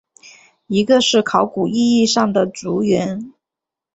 [0.65, 3.31] 一个是考古意义上的族源。